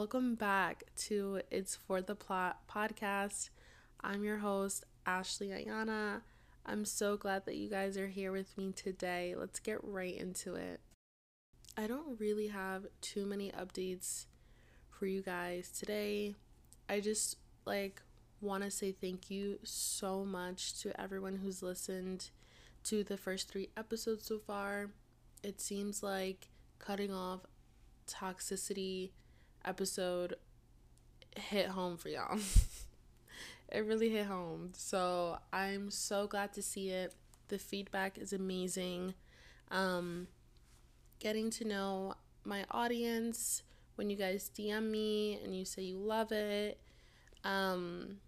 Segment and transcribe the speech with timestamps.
[0.00, 3.50] Welcome back to It's for the Plot podcast.
[4.00, 6.22] I'm your host, Ashley Iyana.
[6.64, 9.34] I'm so glad that you guys are here with me today.
[9.36, 10.80] Let's get right into it.
[11.76, 14.24] I don't really have too many updates
[14.88, 16.34] for you guys today.
[16.88, 17.36] I just
[17.66, 18.00] like
[18.40, 22.30] want to say thank you so much to everyone who's listened
[22.84, 24.92] to the first 3 episodes so far.
[25.42, 26.48] It seems like
[26.78, 27.40] cutting off
[28.08, 29.10] toxicity
[29.64, 30.36] episode
[31.36, 32.38] hit home for y'all.
[33.68, 34.70] it really hit home.
[34.74, 37.14] So I'm so glad to see it.
[37.48, 39.14] The feedback is amazing.
[39.70, 40.28] Um,
[41.18, 42.14] getting to know
[42.44, 43.62] my audience
[43.96, 46.80] when you guys DM me and you say you love it.
[47.44, 48.18] Um,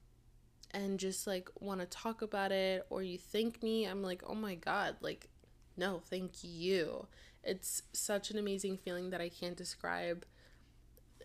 [0.72, 4.34] and just like want to talk about it or you thank me, I'm like, oh
[4.34, 5.28] my God, like,
[5.76, 7.06] no, thank you.
[7.44, 10.24] It's such an amazing feeling that I can't describe.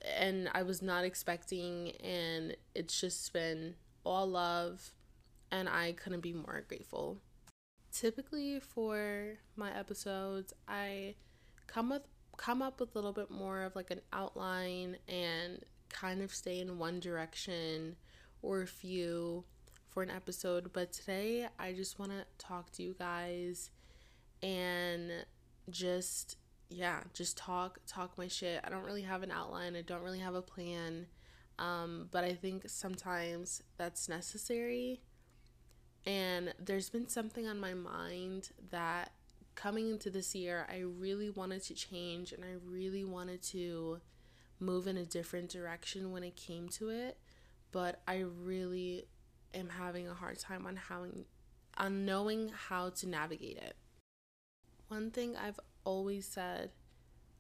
[0.03, 4.91] And I was not expecting, and it's just been all love,
[5.51, 7.17] and I couldn't be more grateful.
[7.91, 11.15] Typically, for my episodes, I
[11.67, 12.03] come with
[12.37, 16.59] come up with a little bit more of like an outline and kind of stay
[16.59, 17.95] in one direction
[18.43, 19.43] or a few
[19.89, 20.71] for an episode.
[20.71, 23.71] But today, I just want to talk to you guys
[24.43, 25.25] and
[25.69, 26.37] just
[26.69, 28.61] yeah, just talk talk my shit.
[28.63, 29.75] I don't really have an outline.
[29.75, 31.07] I don't really have a plan.
[31.59, 35.01] Um, but I think sometimes that's necessary.
[36.05, 39.11] And there's been something on my mind that
[39.55, 43.99] coming into this year, I really wanted to change and I really wanted to
[44.59, 47.17] move in a different direction when it came to it.
[47.71, 49.07] But I really
[49.53, 51.05] am having a hard time on how
[51.77, 53.75] on knowing how to navigate it.
[54.87, 56.71] One thing I've always said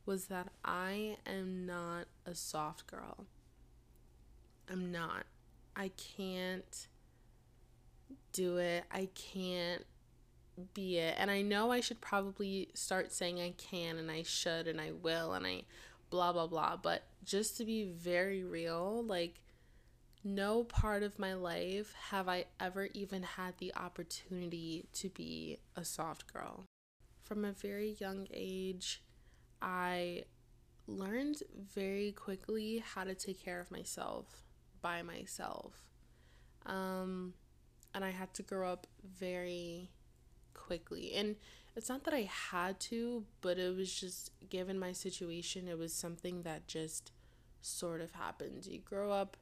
[0.05, 3.25] was that I am not a soft girl.
[4.71, 5.25] I'm not.
[5.75, 6.87] I can't
[8.31, 8.85] do it.
[8.89, 9.85] I can't
[10.73, 11.15] be it.
[11.17, 14.91] And I know I should probably start saying I can and I should and I
[14.91, 15.63] will and I
[16.09, 16.77] blah blah blah.
[16.81, 19.41] But just to be very real, like
[20.23, 25.83] no part of my life have I ever even had the opportunity to be a
[25.83, 26.66] soft girl.
[27.27, 29.03] From a very young age,
[29.61, 30.23] I
[30.87, 31.43] learned
[31.73, 34.43] very quickly how to take care of myself
[34.81, 35.73] by myself.
[36.65, 37.33] Um,
[37.93, 39.91] and I had to grow up very
[40.53, 41.15] quickly.
[41.15, 41.35] And
[41.75, 45.93] it's not that I had to, but it was just given my situation, it was
[45.93, 47.11] something that just
[47.59, 48.65] sort of happened.
[48.67, 49.35] You grow up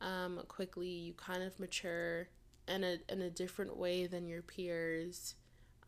[0.00, 2.26] um, quickly, you kind of mature
[2.66, 5.36] in a in a different way than your peers.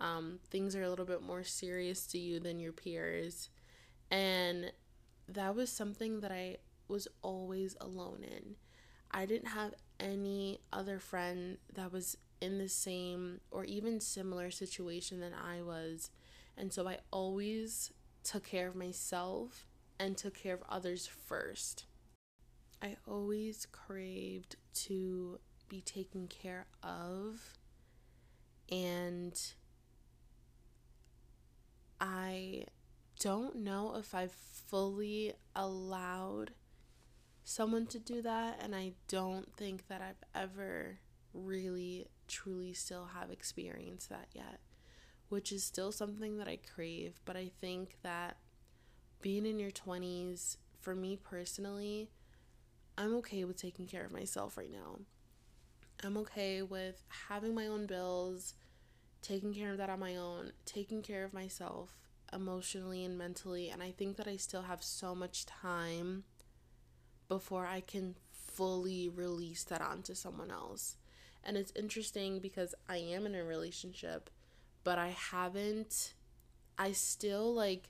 [0.04, 3.48] Um, things are a little bit more serious to you than your peers,
[4.10, 4.70] and
[5.26, 8.56] that was something that I was always alone in.
[9.10, 15.20] I didn't have any other friend that was in the same or even similar situation
[15.20, 16.10] than I was.
[16.56, 19.66] And so I always took care of myself
[19.98, 21.86] and took care of others first.
[22.82, 25.38] I always craved to
[25.68, 27.54] be taken care of
[28.70, 29.40] and
[32.04, 32.66] I
[33.18, 36.50] don't know if I've fully allowed
[37.44, 40.98] someone to do that and I don't think that I've ever
[41.32, 44.60] really truly still have experienced that yet,
[45.30, 48.36] which is still something that I crave, but I think that
[49.22, 52.10] being in your 20s for me personally,
[52.98, 55.00] I'm okay with taking care of myself right now.
[56.04, 58.52] I'm okay with having my own bills,
[59.24, 61.96] taking care of that on my own, taking care of myself
[62.32, 66.24] emotionally and mentally, and I think that I still have so much time
[67.28, 70.96] before I can fully release that onto someone else.
[71.42, 74.28] And it's interesting because I am in a relationship,
[74.84, 76.12] but I haven't,
[76.78, 77.88] I still like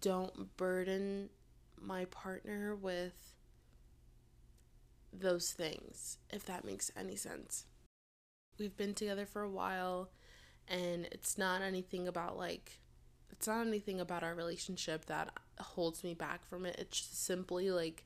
[0.00, 1.30] don't burden
[1.80, 3.36] my partner with
[5.12, 7.66] those things, if that makes any sense.
[8.58, 10.10] We've been together for a while,
[10.68, 12.80] and it's not anything about like,
[13.30, 16.76] it's not anything about our relationship that holds me back from it.
[16.78, 18.04] It's just simply like,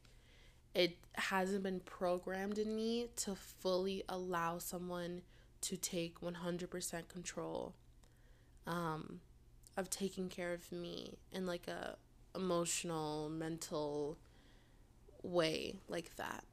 [0.74, 5.22] it hasn't been programmed in me to fully allow someone
[5.62, 7.74] to take 100% control
[8.66, 9.20] um,
[9.76, 11.96] of taking care of me in like a
[12.34, 14.18] emotional mental
[15.22, 16.44] way like that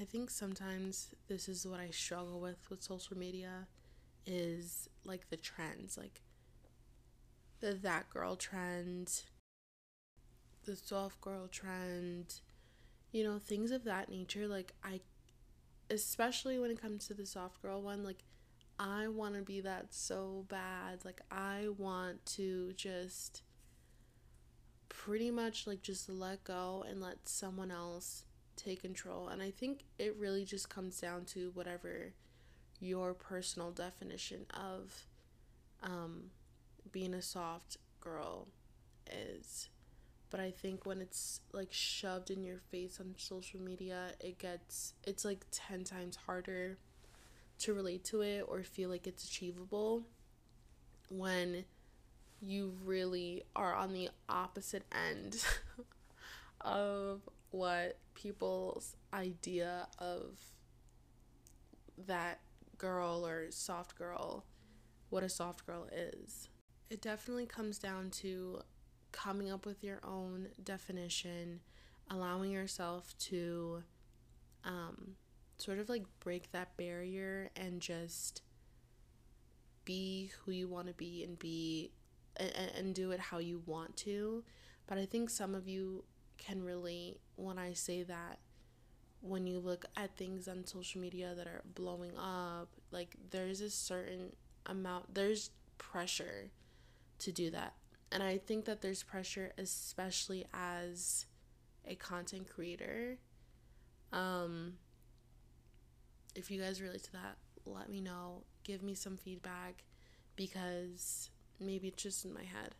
[0.00, 3.66] i think sometimes this is what i struggle with with social media
[4.26, 6.20] is like the trends like
[7.60, 9.22] the that girl trend
[10.64, 12.40] the soft girl trend,
[13.12, 14.46] you know, things of that nature.
[14.48, 15.00] Like, I,
[15.90, 18.24] especially when it comes to the soft girl one, like,
[18.78, 21.04] I want to be that so bad.
[21.04, 23.42] Like, I want to just
[24.88, 28.24] pretty much like just let go and let someone else
[28.56, 29.28] take control.
[29.28, 32.12] And I think it really just comes down to whatever
[32.80, 35.06] your personal definition of
[35.82, 36.30] um,
[36.92, 38.48] being a soft girl
[39.10, 39.68] is.
[40.30, 44.94] But I think when it's like shoved in your face on social media, it gets,
[45.04, 46.78] it's like 10 times harder
[47.60, 50.02] to relate to it or feel like it's achievable
[51.08, 51.64] when
[52.40, 55.44] you really are on the opposite end
[56.60, 57.20] of
[57.54, 60.40] what people's idea of
[62.06, 62.40] that
[62.76, 64.44] girl or soft girl,
[65.10, 66.48] what a soft girl is.
[66.90, 68.60] It definitely comes down to
[69.12, 71.60] coming up with your own definition,
[72.10, 73.84] allowing yourself to
[74.64, 75.14] um,
[75.58, 78.42] sort of like break that barrier and just
[79.84, 81.92] be who you want to be and be
[82.36, 84.42] and, and do it how you want to.
[84.88, 86.02] But I think some of you
[86.38, 88.38] can relate when I say that
[89.20, 93.70] when you look at things on social media that are blowing up, like there's a
[93.70, 94.32] certain
[94.66, 96.50] amount, there's pressure
[97.20, 97.72] to do that.
[98.12, 101.24] And I think that there's pressure, especially as
[101.86, 103.16] a content creator.
[104.12, 104.74] Um,
[106.34, 108.42] if you guys relate to that, let me know.
[108.62, 109.84] Give me some feedback
[110.36, 112.74] because maybe it's just in my head.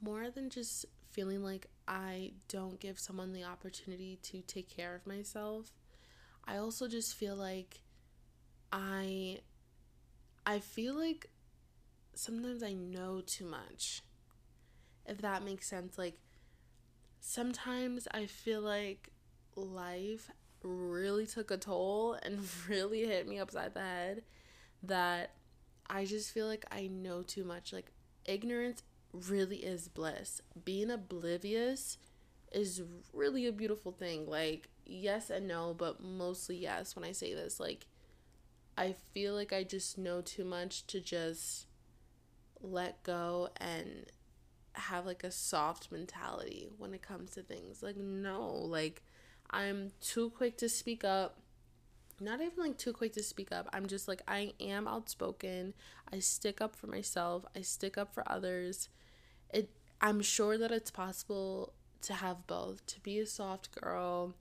[0.00, 5.06] More than just feeling like I don't give someone the opportunity to take care of
[5.06, 5.72] myself,
[6.46, 7.80] I also just feel like
[8.72, 9.40] I
[10.46, 11.28] I feel like
[12.14, 14.02] sometimes I know too much.
[15.06, 16.18] If that makes sense, like
[17.20, 19.10] sometimes I feel like
[19.54, 20.30] life
[20.62, 24.22] really took a toll and really hit me upside the head
[24.82, 25.34] that
[25.88, 27.72] I just feel like I know too much.
[27.72, 27.92] Like,
[28.24, 30.40] ignorance really is bliss.
[30.64, 31.98] Being oblivious
[32.52, 34.26] is really a beautiful thing.
[34.26, 37.60] Like, yes and no, but mostly yes when I say this.
[37.60, 37.86] Like,
[38.76, 41.66] I feel like I just know too much to just
[42.60, 44.06] let go and
[44.74, 47.82] have like a soft mentality when it comes to things.
[47.82, 49.02] Like, no, like,
[49.50, 51.40] I'm too quick to speak up
[52.20, 53.68] not even like too quick to speak up.
[53.72, 55.72] I'm just like I am outspoken.
[56.12, 57.44] I stick up for myself.
[57.56, 58.88] I stick up for others.
[59.52, 59.70] It
[60.00, 64.34] I'm sure that it's possible to have both, to be a soft girl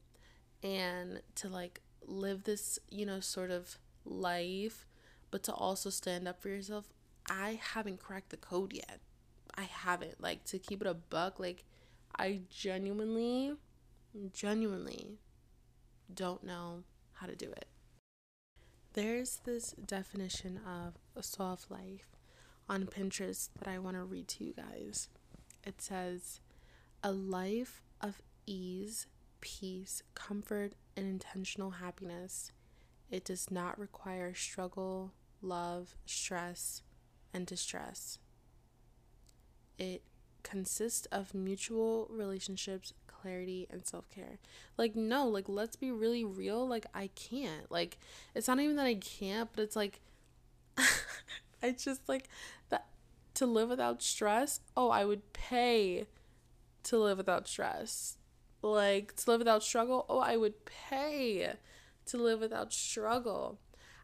[0.64, 4.86] and to like live this, you know, sort of life,
[5.32, 6.90] but to also stand up for yourself.
[7.30, 9.00] I haven't cracked the code yet.
[9.56, 10.22] I haven't.
[10.22, 11.64] Like to keep it a buck, like
[12.18, 13.54] I genuinely
[14.34, 15.20] genuinely
[16.14, 16.84] don't know
[17.14, 17.68] how to do it.
[18.94, 22.19] There's this definition of a soft life
[22.70, 25.10] on Pinterest that I want to read to you guys.
[25.66, 26.40] It says,
[27.04, 29.08] a life of ease,
[29.42, 32.52] peace, comfort, and intentional happiness.
[33.10, 36.84] It does not require struggle, love, stress,
[37.34, 38.20] and distress.
[39.78, 40.04] It
[40.44, 44.40] consists of mutual relationships clarity and self-care
[44.78, 47.98] like no like let's be really real like i can't like
[48.34, 50.00] it's not even that i can't but it's like
[51.62, 52.30] i just like
[52.70, 52.86] that
[53.34, 56.06] to live without stress oh i would pay
[56.84, 58.18] to live without stress
[58.62, 61.54] like to live without struggle oh i would pay
[62.06, 63.60] to live without struggle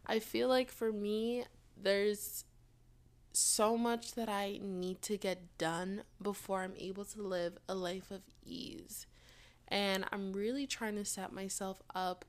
[0.06, 1.44] i feel like for me
[1.76, 2.44] there's
[3.36, 8.10] so much that I need to get done before I'm able to live a life
[8.10, 9.06] of ease.
[9.68, 12.24] And I'm really trying to set myself up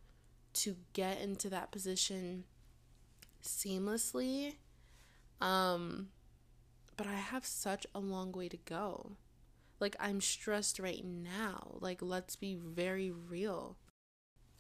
[0.55, 2.43] to get into that position
[3.41, 4.55] seamlessly.
[5.41, 6.10] Um
[6.96, 9.17] but I have such a long way to go.
[9.79, 11.77] Like I'm stressed right now.
[11.79, 13.77] Like let's be very real.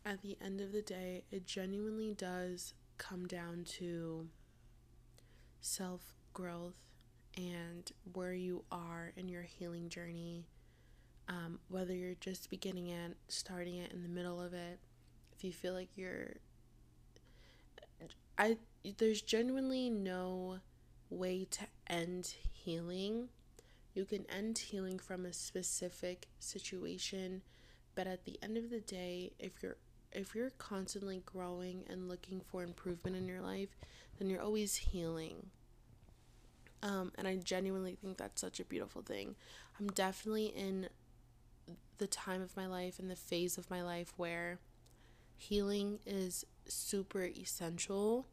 [0.05, 4.27] At the end of the day, it genuinely does come down to
[5.59, 6.77] self growth
[7.35, 10.47] and where you are in your healing journey.
[11.29, 14.79] Um, whether you're just beginning it, starting it, in the middle of it,
[15.35, 16.35] if you feel like you're,
[18.37, 18.57] I
[18.97, 20.59] there's genuinely no
[21.09, 23.29] way to end healing.
[23.93, 27.41] You can end healing from a specific situation,
[27.95, 29.77] but at the end of the day, if you're
[30.11, 33.69] if you're constantly growing and looking for improvement in your life,
[34.17, 35.47] then you're always healing.
[36.81, 39.35] Um, and I genuinely think that's such a beautiful thing.
[39.79, 40.89] I'm definitely in
[41.97, 44.59] the time of my life and the phase of my life where
[45.35, 48.27] healing is super essential.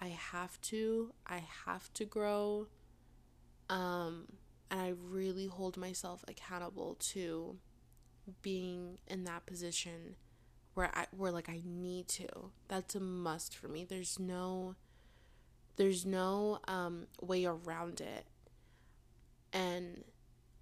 [0.00, 2.68] I have to, I have to grow.
[3.70, 4.26] Um,
[4.70, 7.56] and I really hold myself accountable to
[8.42, 10.16] being in that position
[10.74, 12.28] where I where like I need to.
[12.68, 13.84] That's a must for me.
[13.84, 14.74] There's no
[15.76, 18.26] there's no um way around it.
[19.52, 20.04] And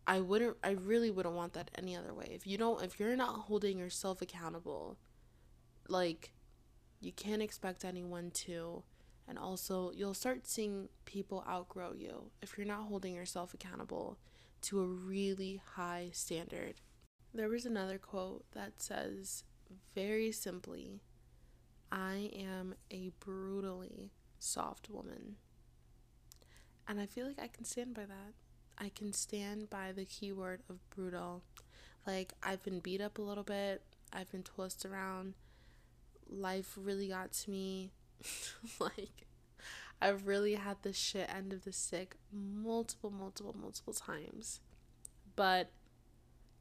[0.07, 2.29] I wouldn't I really wouldn't want that any other way.
[2.31, 4.99] If you don't if you're not holding yourself accountable,
[5.89, 6.33] like
[7.01, 8.83] you can't expect anyone to
[9.29, 14.19] and also you'll start seeing people outgrow you if you're not holding yourself accountable
[14.63, 16.75] to a really high standard.
[17.35, 19.45] There was another quote that says
[19.95, 21.01] very simply,
[21.91, 25.37] I am a brutally soft woman.
[26.89, 28.35] And I feel like I can stand by that.
[28.79, 31.43] I can stand by the keyword of brutal.
[32.07, 35.35] Like, I've been beat up a little bit, I've been tossed around.
[36.29, 37.93] Life really got to me.
[38.81, 39.27] like,
[40.01, 44.61] I've really had the shit end of the stick multiple, multiple, multiple times.
[45.37, 45.71] But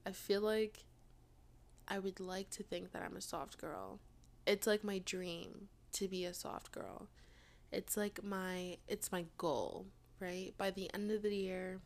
[0.05, 0.85] I feel like
[1.87, 3.99] I would like to think that I'm a soft girl.
[4.45, 7.07] It's like my dream to be a soft girl.
[7.71, 9.87] It's like my it's my goal,
[10.19, 10.53] right?
[10.57, 11.79] By the end of the year,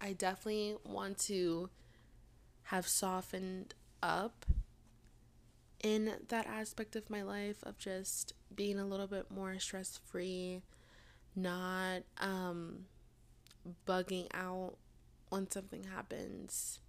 [0.00, 1.70] I definitely want to
[2.64, 4.46] have softened up
[5.82, 10.62] in that aspect of my life of just being a little bit more stress free,
[11.34, 12.86] not um,
[13.86, 14.76] bugging out
[15.30, 16.80] when something happens,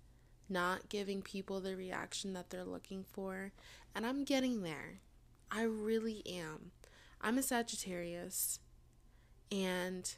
[0.49, 3.51] not giving people the reaction that they're looking for.
[3.95, 4.99] And I'm getting there.
[5.49, 6.71] I really am.
[7.21, 8.59] I'm a Sagittarius
[9.51, 10.15] and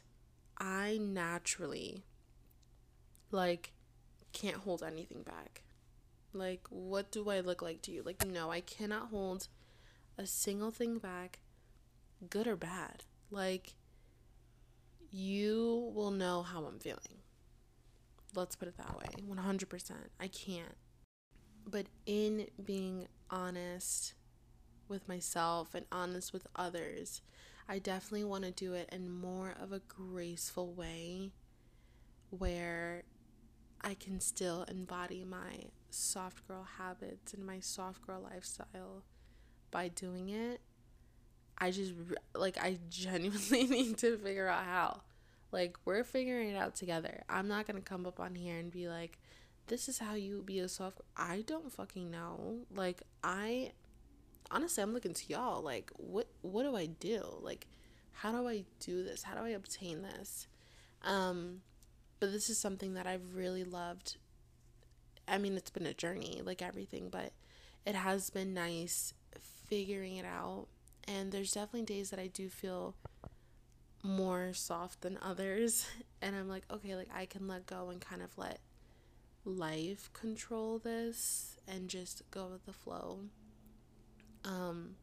[0.58, 2.04] I naturally
[3.30, 3.72] like
[4.32, 5.63] can't hold anything back.
[6.34, 8.02] Like what do I look like to you?
[8.02, 9.48] Like no, I cannot hold
[10.18, 11.40] a single thing back,
[12.28, 13.04] good or bad.
[13.30, 13.74] Like
[15.10, 17.22] you will know how I'm feeling.
[18.34, 19.22] Let's put it that way.
[19.28, 19.92] 100%.
[20.18, 20.74] I can't.
[21.66, 24.14] But in being honest
[24.88, 27.22] with myself and honest with others,
[27.68, 31.30] I definitely want to do it in more of a graceful way
[32.30, 33.04] where
[33.82, 39.04] I can still embody my soft girl habits and my soft girl lifestyle
[39.70, 40.60] by doing it.
[41.56, 41.92] I just
[42.34, 45.00] like I genuinely need to figure out how.
[45.52, 47.22] Like we're figuring it out together.
[47.28, 49.18] I'm not going to come up on here and be like
[49.66, 52.58] this is how you be a soft I don't fucking know.
[52.74, 53.72] Like I
[54.50, 57.22] honestly I'm looking to y'all like what what do I do?
[57.40, 57.66] Like
[58.12, 59.22] how do I do this?
[59.22, 60.48] How do I obtain this?
[61.02, 61.60] Um
[62.20, 64.16] but this is something that I've really loved.
[65.26, 67.32] I mean, it's been a journey like everything, but
[67.86, 69.14] it has been nice
[69.68, 70.66] figuring it out.
[71.06, 72.94] And there's definitely days that I do feel
[74.04, 75.86] more soft than others.
[76.22, 78.60] And i'm like okay like i can let go and kind of let
[79.44, 83.18] life control this and just go with the flow.
[84.42, 84.96] Um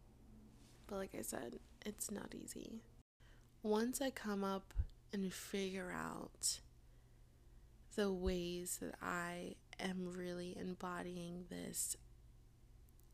[0.87, 2.81] but like i said it's not easy.
[3.61, 4.73] Once i come up
[5.13, 6.59] and figure out
[7.95, 11.95] the ways that i am really embodying this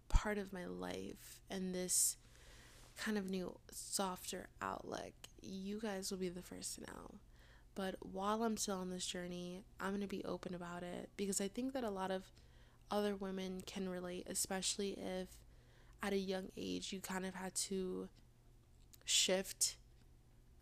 [0.10, 2.18] part of my life and this
[2.98, 5.14] kind of new softer outlook
[5.48, 7.16] you guys will be the first to know.
[7.76, 11.40] But while I'm still on this journey, I'm going to be open about it because
[11.40, 12.26] I think that a lot of
[12.90, 15.28] other women can relate, especially if
[16.02, 18.10] at a young age you kind of had to
[19.06, 19.78] shift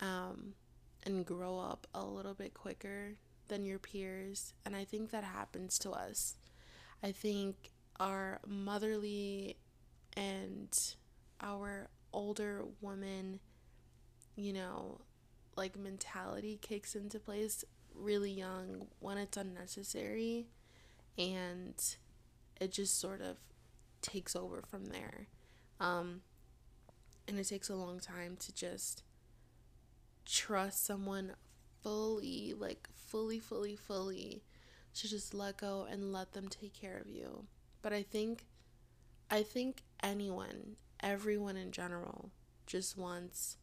[0.01, 0.53] um,
[1.03, 3.13] and grow up a little bit quicker
[3.47, 4.53] than your peers.
[4.65, 6.35] And I think that happens to us.
[7.03, 9.57] I think our motherly
[10.15, 10.77] and
[11.41, 13.39] our older woman,
[14.35, 15.01] you know,
[15.55, 20.47] like mentality kicks into place really young when it's unnecessary
[21.17, 21.81] and
[22.59, 23.37] it just sort of
[24.01, 25.27] takes over from there.
[25.79, 26.21] Um,
[27.27, 29.03] and it takes a long time to just
[30.25, 31.33] trust someone
[31.85, 34.41] fully, like fully, fully, fully,
[34.95, 37.45] to just let go and let them take care of you.
[37.83, 38.47] But I think,
[39.29, 42.31] I think anyone, everyone in general,
[42.65, 43.57] just wants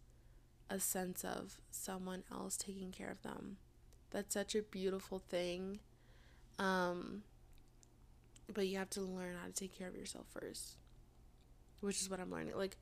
[0.71, 3.57] a sense of someone else taking care of them.
[4.13, 5.81] That's such a beautiful thing.
[6.61, 7.23] Um,
[8.55, 10.77] but you have to learn how to take care of yourself first,
[11.81, 12.57] which is what I'm learning.
[12.57, 12.77] Like,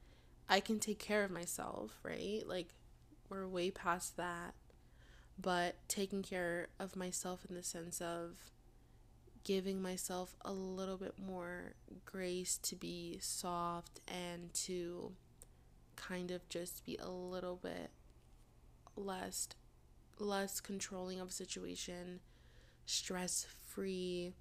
[0.50, 2.42] I can take care of myself, right?
[2.46, 2.74] Like,
[3.30, 4.54] we're way past that.
[5.40, 8.36] But taking care of myself in the sense of
[9.42, 15.12] giving myself a little bit more grace to be soft and to
[15.96, 17.90] kind of just be a little bit
[18.96, 19.48] less
[20.18, 22.20] less controlling of a situation,
[22.84, 24.34] stress free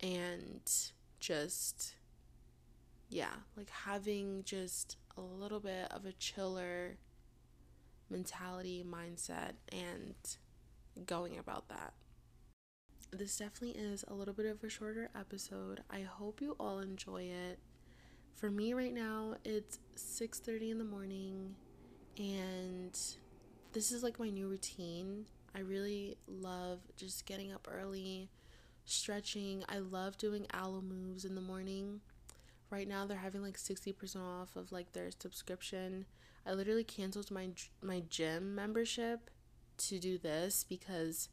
[0.00, 0.62] and
[1.20, 1.94] just
[3.10, 6.96] yeah, like having just a little bit of a chiller
[8.10, 10.14] mentality, mindset and
[11.06, 11.92] going about that
[13.10, 15.82] this definitely is a little bit of a shorter episode.
[15.90, 17.58] I hope you all enjoy it.
[18.34, 21.56] For me right now, it's 6:30 in the morning
[22.16, 22.98] and
[23.72, 25.26] this is like my new routine.
[25.54, 28.28] I really love just getting up early,
[28.84, 29.64] stretching.
[29.68, 32.00] I love doing Alo Moves in the morning.
[32.70, 36.04] Right now they're having like 60% off of like their subscription.
[36.46, 37.50] I literally canceled my
[37.82, 39.30] my gym membership
[39.78, 41.28] to do this because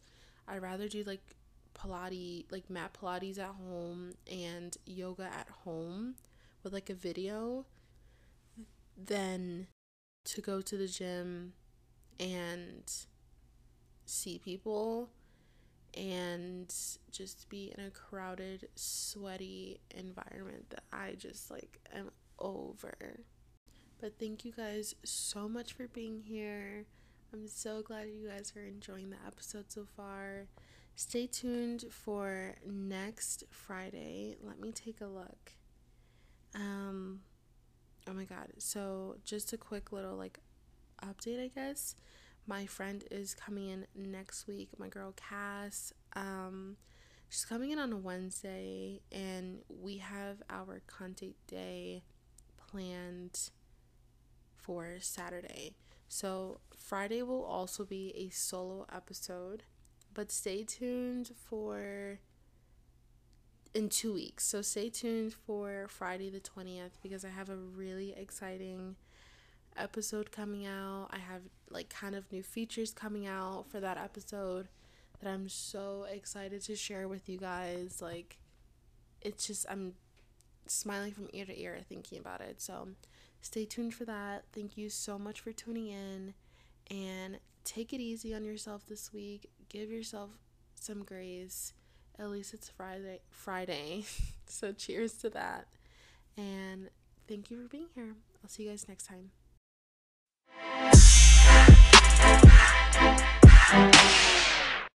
[0.48, 1.36] I'd rather do like
[1.74, 6.16] Pilates, like mat Pilates at home and yoga at home
[6.64, 7.66] with like a video
[8.98, 9.68] than
[10.26, 11.54] to go to the gym
[12.20, 12.92] and
[14.06, 15.10] see people
[15.96, 16.74] and
[17.12, 23.20] just be in a crowded, sweaty environment that I just like am over.
[24.00, 26.86] But thank you guys so much for being here.
[27.34, 30.48] I'm so glad you guys are enjoying the episode so far.
[30.96, 34.36] Stay tuned for next Friday.
[34.42, 35.54] Let me take a look.
[36.54, 37.22] Um
[38.08, 38.48] oh my god.
[38.58, 40.40] So just a quick little like
[41.04, 41.96] update, I guess.
[42.48, 45.94] My friend is coming in next week, my girl Cass.
[46.14, 46.78] Um
[47.30, 52.04] she's coming in on a Wednesday and we have our content day
[52.58, 53.50] planned
[54.66, 55.76] for Saturday.
[56.08, 59.64] So Friday will also be a solo episode
[60.16, 62.20] but stay tuned for
[63.75, 64.48] in two weeks.
[64.48, 68.96] So stay tuned for Friday the 20th because I have a really exciting
[69.78, 71.10] episode coming out.
[71.12, 74.70] I have like kind of new features coming out for that episode
[75.20, 78.01] that I'm so excited to share with you guys.
[78.01, 78.38] Like,
[79.22, 79.94] it's just, I'm
[80.66, 82.62] smiling from ear to ear thinking about it.
[82.62, 82.88] So
[83.46, 84.46] stay tuned for that.
[84.53, 86.34] Thank you so much for tuning in
[86.90, 90.29] and take it easy on yourself this week give yourself
[90.75, 91.74] some grace.
[92.18, 93.20] At least it's Friday.
[93.29, 94.05] Friday.
[94.48, 95.68] so cheers to that.
[96.38, 96.90] And
[97.27, 98.16] thank you for being here.
[98.44, 99.31] I'll see you guys next time.